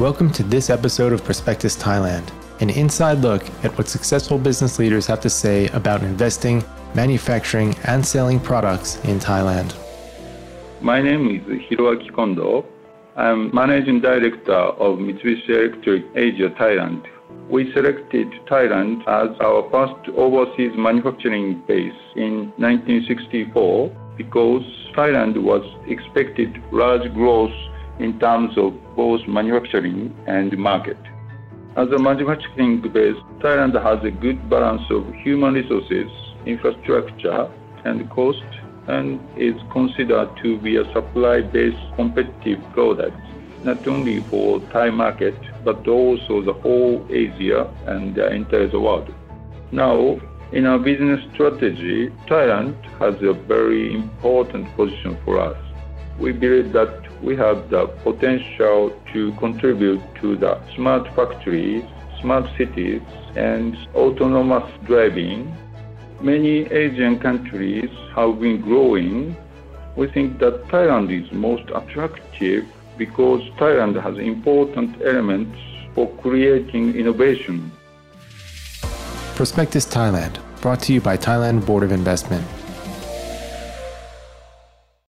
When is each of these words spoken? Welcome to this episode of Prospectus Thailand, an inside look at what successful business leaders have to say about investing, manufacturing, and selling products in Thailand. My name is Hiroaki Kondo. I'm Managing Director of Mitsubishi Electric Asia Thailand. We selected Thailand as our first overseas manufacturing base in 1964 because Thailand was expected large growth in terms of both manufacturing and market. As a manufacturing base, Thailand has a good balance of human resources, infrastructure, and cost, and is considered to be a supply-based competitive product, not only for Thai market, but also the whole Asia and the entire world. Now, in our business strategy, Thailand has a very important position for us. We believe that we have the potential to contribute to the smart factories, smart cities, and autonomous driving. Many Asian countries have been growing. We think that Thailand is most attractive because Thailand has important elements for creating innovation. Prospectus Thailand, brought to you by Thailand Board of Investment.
Welcome 0.00 0.30
to 0.34 0.44
this 0.44 0.70
episode 0.70 1.12
of 1.12 1.24
Prospectus 1.24 1.76
Thailand, 1.76 2.30
an 2.60 2.70
inside 2.70 3.18
look 3.18 3.42
at 3.64 3.76
what 3.76 3.88
successful 3.88 4.38
business 4.38 4.78
leaders 4.78 5.08
have 5.08 5.20
to 5.22 5.28
say 5.28 5.66
about 5.70 6.04
investing, 6.04 6.62
manufacturing, 6.94 7.74
and 7.82 8.06
selling 8.06 8.38
products 8.38 9.02
in 9.06 9.18
Thailand. 9.18 9.74
My 10.80 11.02
name 11.02 11.28
is 11.28 11.42
Hiroaki 11.68 12.14
Kondo. 12.14 12.64
I'm 13.16 13.52
Managing 13.52 14.00
Director 14.00 14.52
of 14.54 15.00
Mitsubishi 15.00 15.48
Electric 15.48 16.04
Asia 16.14 16.50
Thailand. 16.50 17.04
We 17.50 17.72
selected 17.72 18.28
Thailand 18.46 19.00
as 19.08 19.36
our 19.40 19.68
first 19.68 20.10
overseas 20.10 20.76
manufacturing 20.76 21.60
base 21.66 22.00
in 22.14 22.52
1964 22.56 23.90
because 24.16 24.62
Thailand 24.94 25.42
was 25.42 25.64
expected 25.88 26.62
large 26.70 27.12
growth 27.14 27.50
in 27.98 28.18
terms 28.18 28.56
of 28.56 28.74
both 28.96 29.26
manufacturing 29.26 30.14
and 30.26 30.56
market. 30.56 30.98
As 31.76 31.88
a 31.90 31.98
manufacturing 31.98 32.80
base, 32.80 33.16
Thailand 33.38 33.80
has 33.80 34.04
a 34.04 34.10
good 34.10 34.48
balance 34.50 34.82
of 34.90 35.12
human 35.14 35.54
resources, 35.54 36.10
infrastructure, 36.46 37.50
and 37.84 38.08
cost, 38.10 38.42
and 38.88 39.20
is 39.36 39.54
considered 39.70 40.30
to 40.42 40.58
be 40.58 40.76
a 40.76 40.92
supply-based 40.92 41.94
competitive 41.94 42.58
product, 42.72 43.16
not 43.62 43.86
only 43.86 44.24
for 44.30 44.60
Thai 44.72 44.90
market, 44.90 45.38
but 45.64 45.86
also 45.86 46.42
the 46.42 46.54
whole 46.54 47.06
Asia 47.10 47.72
and 47.86 48.14
the 48.14 48.32
entire 48.32 48.68
world. 48.78 49.14
Now, 49.70 50.18
in 50.50 50.64
our 50.64 50.78
business 50.78 51.20
strategy, 51.34 52.08
Thailand 52.26 52.74
has 52.98 53.14
a 53.22 53.34
very 53.34 53.94
important 53.94 54.74
position 54.76 55.18
for 55.24 55.38
us. 55.38 55.67
We 56.18 56.32
believe 56.32 56.72
that 56.72 57.22
we 57.22 57.36
have 57.36 57.70
the 57.70 57.86
potential 58.02 58.92
to 59.12 59.32
contribute 59.32 60.02
to 60.20 60.36
the 60.36 60.60
smart 60.74 61.06
factories, 61.14 61.84
smart 62.20 62.44
cities, 62.56 63.02
and 63.36 63.76
autonomous 63.94 64.68
driving. 64.84 65.54
Many 66.20 66.62
Asian 66.72 67.20
countries 67.20 67.90
have 68.16 68.40
been 68.40 68.60
growing. 68.60 69.36
We 69.94 70.08
think 70.08 70.40
that 70.40 70.64
Thailand 70.64 71.10
is 71.10 71.30
most 71.32 71.70
attractive 71.72 72.66
because 72.96 73.40
Thailand 73.56 74.00
has 74.02 74.18
important 74.18 75.00
elements 75.02 75.56
for 75.94 76.08
creating 76.16 76.96
innovation. 76.96 77.70
Prospectus 79.36 79.86
Thailand, 79.86 80.38
brought 80.60 80.80
to 80.82 80.92
you 80.92 81.00
by 81.00 81.16
Thailand 81.16 81.64
Board 81.64 81.84
of 81.84 81.92
Investment. 81.92 82.44